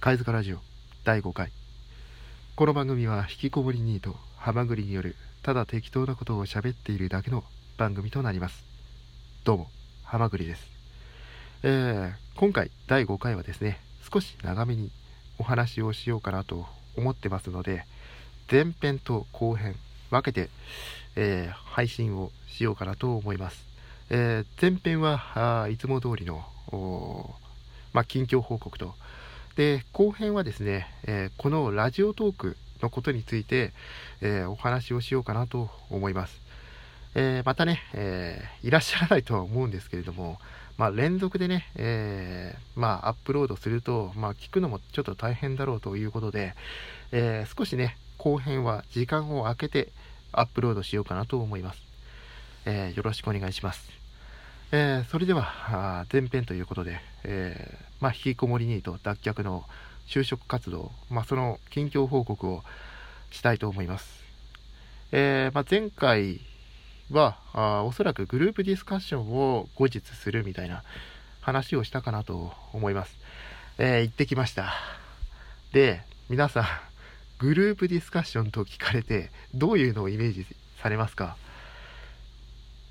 [0.00, 0.58] 貝塚ラジオ
[1.02, 1.50] 第5回。
[2.54, 7.42] この番組は引きこもりニートハマグリによるただ適当なことを喋っているだけの
[7.78, 8.62] 番組となります。
[9.42, 9.70] どうも
[10.04, 10.62] ハマグリです。
[11.64, 13.80] えー、今回第5回はですね
[14.12, 14.92] 少し長めに
[15.36, 17.84] お話をしようかなと思ってますので
[18.48, 19.74] 前編と後編
[20.12, 20.48] 分けて、
[21.16, 23.66] えー、配信をしようかなと思います、
[24.10, 26.44] えー、前編はあいつも通りの
[27.92, 28.94] まあ、近況報告と
[29.58, 33.72] で後編はですね、えこのラジオトークのことについて、
[34.20, 36.40] えお話をしようかなと思います、
[37.16, 40.38] えまたね、えいらっしゃらないとは思うんですけれども、
[40.76, 46.54] まあ、連続でね、えー、まあ、アップロードすると、まあ、聞くのもちょっと大変だろうということで、
[47.10, 49.88] えー、少しね、後編は時間を空けて
[50.30, 51.82] アップロードしようかなと思います。
[52.64, 53.90] えー、よろしくお願いします。
[54.70, 59.64] えそれでは、前編ということで、えまあ、引きこもりニート脱却の
[60.06, 62.62] 就職活動、まあ、その近況報告を
[63.30, 64.22] したいと思います。
[65.10, 66.40] えまあ、前回
[67.10, 70.82] はあおそらくグループディスカッションを後日するみたいな
[71.40, 73.16] 話をしたかなと思います。
[73.78, 74.74] え、行ってきました。
[75.72, 76.66] で、皆さん、
[77.38, 80.44] グループディスカッションと聞かれて、どういうのをイメージ
[80.82, 81.38] されますか？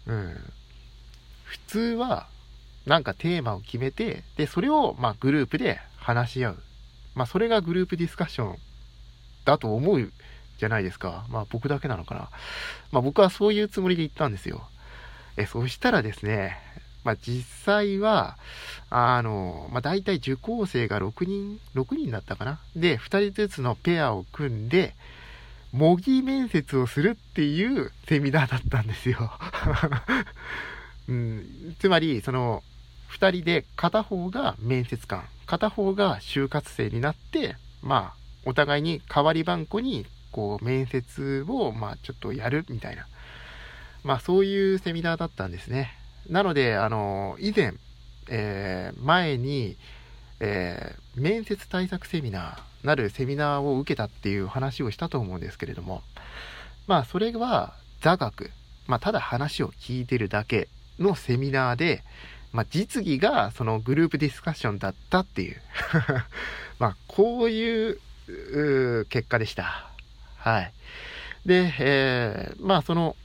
[0.08, 0.54] うん。
[1.48, 2.28] 普通は、
[2.86, 6.64] なんかテーマを決めて、で、それを、まあ、グループで話し合う。
[7.16, 8.58] まあ、それがグループディスカッション
[9.45, 10.12] だと思う
[10.58, 11.26] じゃないですか。
[11.30, 12.30] まあ僕だけなのかな。
[12.92, 14.67] まあ僕はそういうつもりで行ったんですよ。
[15.38, 16.58] え、そしたらですね、
[17.04, 18.38] まあ実際は、
[18.89, 22.59] あの、まあ大体受講生が6人、6人だったかな。
[22.76, 24.95] で、2人ずつのペアを組んで、
[25.72, 29.32] 模擬面接をするっていうセミナーだったんですよ。
[31.08, 32.64] うん、つまり、その、
[33.12, 43.08] 2人で片方が面接官、片方が就活生になって、まあ、お互いに代わり番号にこう、面接を、まあ、ちょっとやるみたいな。
[44.04, 45.98] まあ、そういうセミナーだったんですね。
[46.30, 47.73] なので、あの、以前、
[48.30, 49.78] えー、前に、
[50.40, 56.04] えー、面接対策セミナーなるセミナーを受けたっていう話をしたと思うんですけれども、
[56.88, 58.52] まあ、それは座学、
[58.86, 60.70] まあ、ただ話を聞いてるだけ
[61.00, 62.04] のセミナーで、
[62.52, 65.62] まあ、実技がそのグループディスカッションだったっていう
[66.80, 68.00] まあ、こういう
[69.10, 69.90] 結果でした。
[70.38, 70.74] はい。
[71.46, 73.16] で、えー、まあその、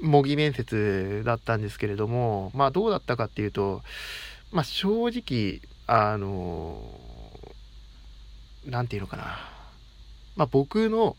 [0.00, 3.82] 模擬面接だったんですけれども、まあどうだったかっていうと、
[4.52, 6.82] まあ正直、あの、
[8.66, 9.38] なんていうのかな。
[10.36, 11.16] まあ僕の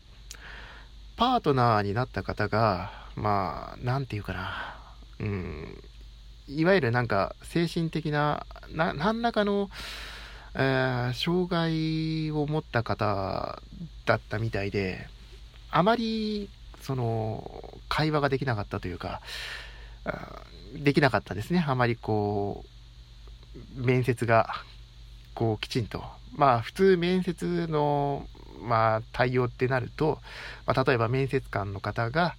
[1.16, 4.79] パートナーになった方が、まあ、なんていうかな。
[5.20, 5.82] うん、
[6.48, 9.70] いわゆるなんか精神的な、何らかの、
[10.54, 13.60] えー、障害を持った方
[14.06, 15.06] だったみたいで、
[15.70, 16.48] あまり、
[16.80, 19.20] その、会話ができなかったというか、
[20.74, 21.64] できなかったですね。
[21.66, 22.64] あまりこ
[23.76, 24.54] う、面接が、
[25.34, 26.02] こう、きちんと。
[26.34, 28.26] まあ、普通面接の、
[28.62, 30.18] まあ、対応ってなると、
[30.66, 32.36] まあ、例えば面接官の方が、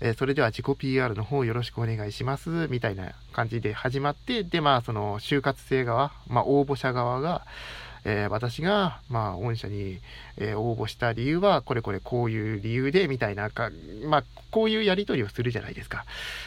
[0.00, 7.46] え、それでは自己 PR の方よろしくお願いします、みたいな感じで始まって、で、まあ、その、就活生側、まあ、応募者側が、
[8.04, 9.98] えー、私が、まあ、御社に、
[10.36, 13.70] えー、応募した理由は、これこれこういう理由で、みたいなか、
[14.04, 16.04] まあ、こういうやり取りをするじゃないですか。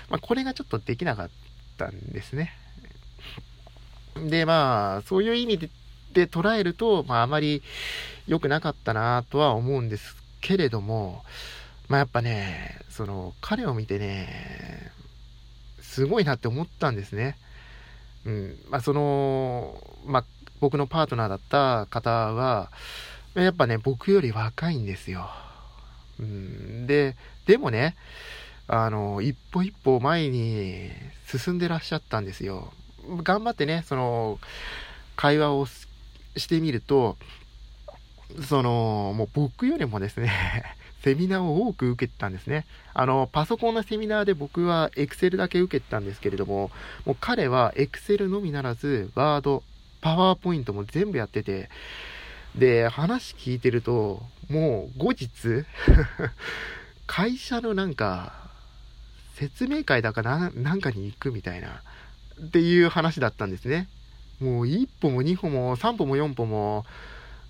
[0.10, 1.30] まあ、これがちょっとできなかっ
[1.78, 2.54] たんですね。
[4.16, 5.70] で、まあ、そういう意味で
[6.14, 7.62] で捉えると、まあ、あまり
[8.28, 11.24] 良くなかったなとは思うんですけれども、
[11.90, 14.92] まあやっぱね、その、彼を見てね、
[15.82, 17.36] すごいなって思ったんですね。
[18.26, 18.58] うん。
[18.70, 20.26] まあその、まあ
[20.60, 22.72] 僕のパートナーだった方は、
[23.34, 25.32] やっぱね、僕より若いんですよ。
[26.20, 26.86] うん。
[26.86, 27.16] で、
[27.48, 27.96] でもね、
[28.68, 30.92] あの、一歩一歩前に
[31.26, 32.72] 進んでらっしゃったんですよ。
[33.24, 34.40] 頑張ってね、その、
[35.16, 37.18] 会話をしてみると、
[38.48, 40.32] その、もう僕よりもですね
[41.04, 42.66] セミナーを多く受けてたんですね。
[42.94, 46.72] あの、パソコンのセミナーで僕は Excel だけ受けてたんですけれども、
[47.06, 49.62] もう彼は Excel のみならず、Word、
[50.02, 51.70] パワーポイントも全部やってて、
[52.56, 55.30] で、話聞いてると、もう後日
[57.08, 58.34] 会社のなんか、
[59.36, 61.82] 説明会だかな、なんかに行くみたいな、
[62.44, 63.88] っていう話だったんですね。
[64.40, 66.86] もう一歩も二歩も三歩も四歩も、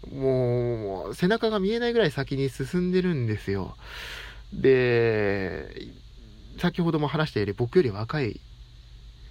[0.07, 3.75] もう、背中が見えないぐらい先に進んでるんですよ。
[4.53, 5.87] で、
[6.59, 8.39] 先ほども話したより僕より若い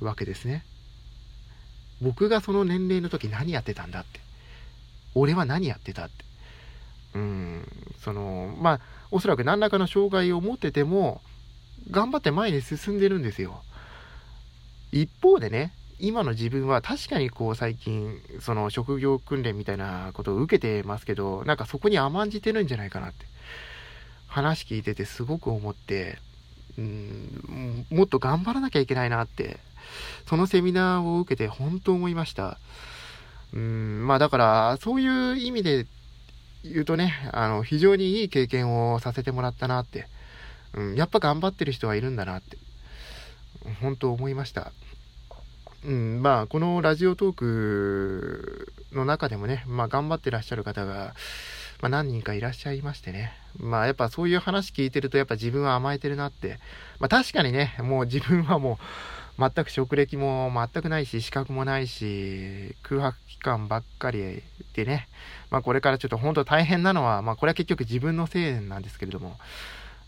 [0.01, 0.65] わけですね。
[2.01, 4.21] 僕がその年齢の時何やってたんだって。
[5.15, 6.25] 俺は何やってたって。
[7.15, 7.69] うん、
[8.01, 8.81] その、まあ、
[9.11, 11.21] おそらく何らかの障害を持ってても、
[11.91, 13.63] 頑張って前に進んでるんですよ。
[14.93, 23.27] 一方でね、今の自分は確かにこう最近、その職業訓練みたいなことを受けてますけど、なんかそこに甘んじてるんじゃないかなって。
[24.29, 26.19] 話聞いててすごく思って、
[26.77, 29.59] うん、もっと頑張らなきゃいけないなって、
[30.29, 32.59] そのセミナーを受けて本当思いました。
[33.55, 35.87] うん、まあだから、そういう意味で
[36.63, 40.07] 言うとね、あの、非常にいい経験をさせてもらったなって、
[40.75, 42.59] うん、やっぱ頑張ってる人はいるんだなって、
[43.81, 44.73] 本当思いました。
[45.89, 51.15] うん、まあ、このラジオトークの中でもね、まあ、頑張ってらっしゃる方が、
[51.81, 53.33] まあ、何人かいらっしゃいましてね。
[53.59, 56.59] まあ、やっぱそういう話聞いてると、やっぱ自分は甘えてるなって。
[56.99, 58.79] まあ、確かにね、もう自分はも
[59.39, 64.43] う、全く職歴も全くないし、資格もないし、空白期間ばっかり
[64.75, 65.09] でね、
[65.49, 69.39] まあこれからちょっと本当大変なのは、まあこれは結局自分のせいなんですけれども、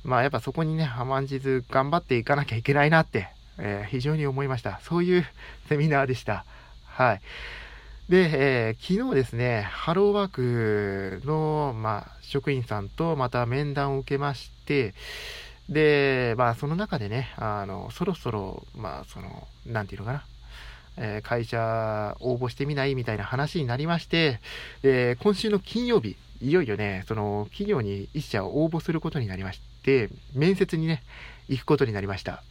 [0.03, 3.29] まあやっぱそこにね、甘んじず頑張っていかなきゃいけないなって、
[3.61, 4.81] えー、非常に思いました。
[4.83, 5.27] そういう
[5.69, 6.45] セミナーでした。
[6.87, 7.21] はい。
[8.09, 14.95] で、えー、昨日ですね、ハローワークの、まあ、職員さんとまた面談を受けまして、
[15.69, 20.25] で、まあ、その中でね、あの、そろそろ、まあ、その、なんていうのかな、
[20.97, 24.41] えー、会社応募してみないみたいな話になりまして、
[24.83, 31.05] で、今週の金曜日、いよいよね、その、企業に一社応募することになりまして、面接にね、
[31.49, 32.43] 行くことになりました。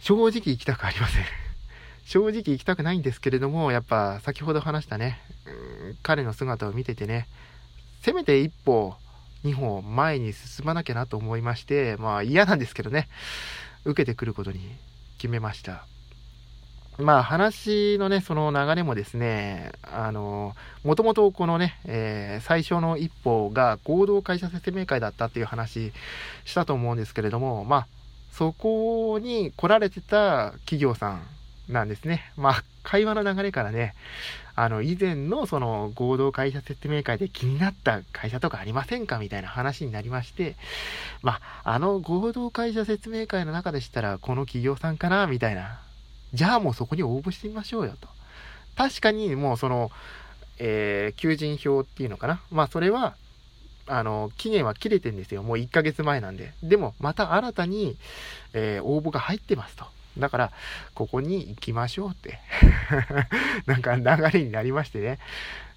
[0.00, 1.24] 正直行きたくありません。
[2.04, 5.20] 正直行きたくないんですけれども、やっぱ先ほど話したね、
[6.02, 7.28] 彼の姿を見ててね、
[8.02, 8.96] せめて一歩、
[9.44, 13.08] 二歩前に進まなきゃなと思いまして、まあ嫌なんですけどね、
[13.84, 14.74] 受けてくることに
[15.18, 15.84] 決めました。
[16.98, 25.92] まあ話のね、その流れもですね、あの、もともとこのね、えー、最初の一歩が合同会社説明会だったっていう話
[26.44, 27.86] したと思うんですけれども、まあ
[28.32, 31.22] そこに来られてた企業さん
[31.72, 32.32] なんですね。
[32.36, 33.94] まあ、会話の流れからね、
[34.54, 40.56] あの、以前のその合同会社説明会で気になった会社とかありませんかみたいな話になりまして、
[41.22, 45.80] まあ、あの合同会社説明会の中でしたら、この企業さんかなみたいな。
[46.32, 48.08] じゃあもうそこに応募してみましょうよと。
[48.76, 49.90] 確かにもうその、
[50.58, 53.16] えー、求人票っていうのかなまあ、それは、
[53.90, 55.42] あの、期限は切れてんですよ。
[55.42, 56.52] もう1ヶ月前なんで。
[56.62, 57.96] でも、また新たに、
[58.52, 59.84] えー、応募が入ってますと。
[60.18, 60.52] だから、
[60.94, 62.40] ここに行きましょうって
[63.66, 65.18] なんか流れになりましてね。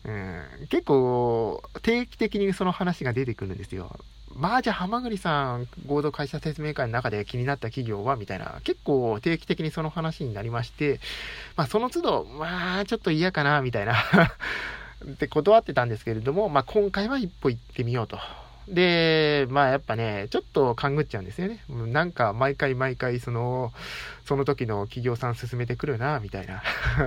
[0.06, 3.98] うん、結構、定期的にその話が出てくるんですよ。
[4.36, 11.00] まあじゃあ、浜栗さん、合同会社説明会の中で気になった企業はみたいな、結構定期的にその話になりまして、
[11.56, 13.96] まあその都度、まあちょっと嫌かな、みたいな
[15.20, 18.18] で、断ってたんですけれども、まあ、今回は一歩行ってみようと。
[18.68, 21.60] で、まあやっぱね、ちょっと勘ぐっちゃうんですよね。
[21.70, 23.74] なんか毎回毎回その、
[24.26, 26.64] その時の企業さん進めてくるな、みたいな。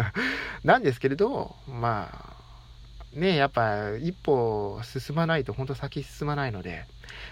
[0.65, 2.37] なんですけれど、まあ、
[3.19, 6.85] ね、やっぱ一歩進まないと本当先進まないので、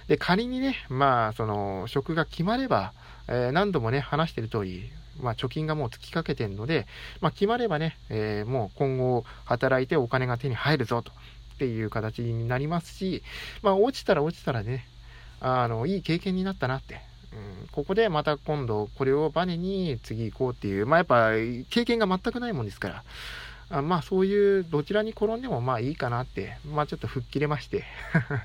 [0.08, 2.92] で、仮にね、まあ、その、職が決まれば、
[3.28, 4.90] えー、何度もね、話してる通り、
[5.20, 6.86] まあ、貯金がもう尽きかけてるので、
[7.20, 11.12] まあ、決まればね、えー、もう今後働いてお金が手に入るぞと
[11.54, 13.22] っていう形になりますし、
[13.62, 14.86] まあ、落ちたら落ちたらね、
[15.40, 17.00] あの、いい経験になったなって。
[17.34, 21.30] うん、ここでまた今度これをバネに次行こうっていう、まあやっぱ
[21.68, 23.04] 経験が全くないもんですから、
[23.70, 27.84] あまあそういうどちらに転んでもまあいいかなって、まあちょっと吹っ切れまして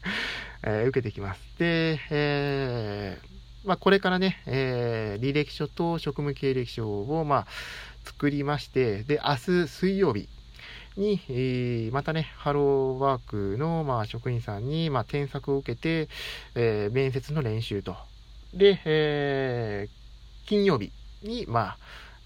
[0.63, 1.39] えー、受けてきます。
[1.59, 3.38] で、えー
[3.69, 7.47] まあ、これからね、えー、履歴書と職務経歴書を、まあ、
[8.03, 10.27] 作りまして、で、明日水曜日
[10.97, 13.21] に、えー、またね、ハローワー
[13.53, 16.09] クの、まあ、職員さんに、まあ、添削を受けて、
[16.55, 17.95] えー、面接の練習と。
[18.55, 21.77] で、えー、金曜日に、まあ、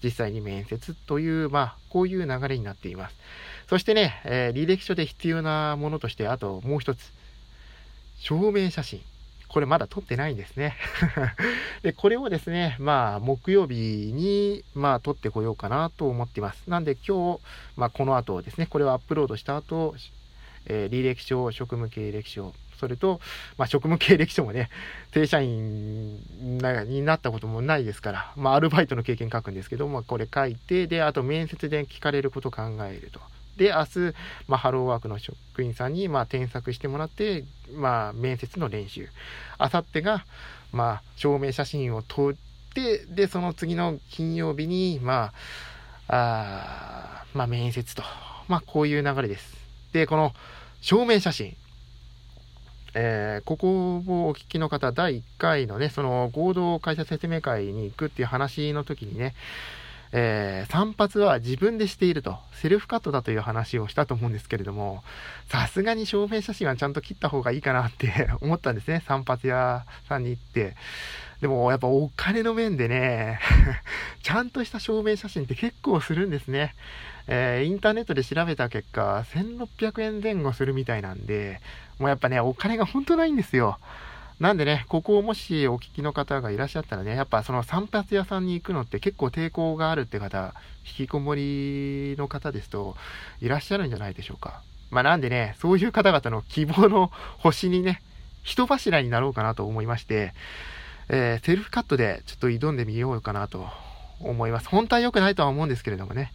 [0.02, 3.16] 実際に面接という、まあ、こういう流れになっています。
[3.68, 7.12] そしてね、えー、履歴書で必要なものとして、あともう一つ、
[8.20, 9.02] 証明写真。
[9.48, 10.76] これまだ撮ってないんですね。
[11.82, 16.68] で、これをですね、まあ、木曜日に、まあ、撮ってこようかなと思っています。
[16.68, 17.40] なんで今日、
[17.76, 19.94] まあ、この後ですね、これをアップロードした後、
[20.66, 23.20] えー、履歴書、職務経歴書、それと、
[23.56, 24.70] まあ、職務経歴書もね、
[25.12, 33.20] 正社員になったこともないですから、まあ、アルバイトの経験書くんですけども、これ書いて、で、あと面接で聞かれること考えると。
[33.56, 34.14] で、明日、
[34.48, 39.08] まあ、ハローワークの職員さんに、まあ、添削してもらって、まあ、面接の練習。
[39.58, 40.24] あさってが、
[40.72, 42.34] まあ、証明写真を撮っ
[42.74, 45.32] て、で、その次の金曜日に、ま
[46.08, 48.02] あ、あまあ、面接と
[48.48, 49.56] まあ、こういう流れです。
[49.92, 50.32] で、この
[50.80, 51.56] 証明写真。
[52.96, 59.34] えー、ここをお聞きの方、第1回のね、その合同会社説明会に行くっていう話の時にね、
[60.16, 65.02] えー、散髪は自分でしていると、セルフカットだという話をしたと思うんですけれども、
[65.48, 69.02] さすがに証明写真はちゃんと切った方がいいかなって 思ったんですね。
[69.08, 70.76] 散髪屋さんに行って。
[71.40, 73.40] でもやっぱお金の面でね、
[74.22, 76.76] ちゃんとした証明写真って結構するんですね。
[77.26, 81.60] えー、インターネットで調べた結果、1600円前後するみたいなんで、
[81.98, 83.78] もうやっぱね、お金が本当ないんですよ。
[84.40, 92.96] なんでね、ここをもしお聞きの方がいらっしゃったらね、やっぱその散髪屋さんに行くのって結構抵抗があるって方、引きこもりの方ですと
[93.40, 94.62] いらっしゃるんじゃないでしょうか。
[94.90, 98.02] まあなんでね、そういう方々の希望の星にね、
[98.42, 100.34] 人柱になろうかなと思いまして、
[101.08, 103.68] えー、セルフカットでちょっと挑んでみようかなと
[104.20, 104.68] 思います。
[104.68, 106.32] 本当は良くないとは思うんですけれどもね。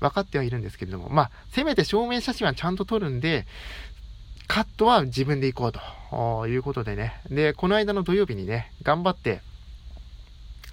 [0.00, 3.46] 分かってはいるんですけれども、まあ、せめて証明写真はちゃんと撮るんで、
[4.48, 7.20] カットは自分で行こうということでね。
[7.30, 9.40] で、この間の土曜日にね、頑張って、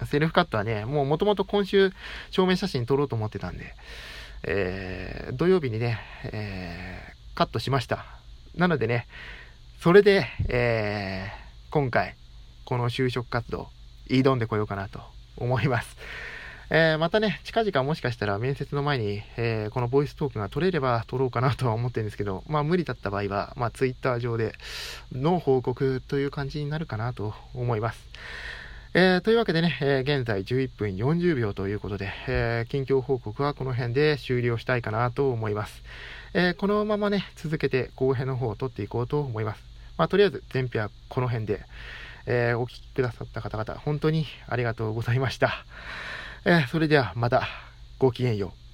[0.06, 1.92] セルフカットはね、もう元々今週
[2.30, 3.74] 証明写真撮ろうと思ってたんで、
[4.44, 8.04] えー、土曜日にね、えー、カットしました。
[8.54, 9.06] なのでね、
[9.80, 12.16] それで、えー、今回、
[12.64, 13.68] この就職活動、
[14.08, 15.00] 挑んでこようかなと
[15.36, 15.96] 思います。
[16.72, 24.54] えー、またね、近々もしかしたら面接の前に、えー、このボイストークが取れれば取ろうかなとは思ってるんですけど、 まあ無理だった場合は、まあツイッター上で
[25.10, 27.98] の報告という感じになるかなと思います。
[28.94, 35.82] えー、というわけでね、えー、現在11分40秒ということで、えー、近況報告はこの辺で終了したいかなと思います。
[36.34, 39.62] えこのままね、続けて後編の方を取っていこうと思います。
[39.96, 41.64] まあ、とりあえず前編はこの辺で、
[42.26, 45.64] えお聴きくださった方々、本当にありがとうございました。
[46.44, 47.46] えー、それではまた
[47.98, 48.69] ごきげんよう。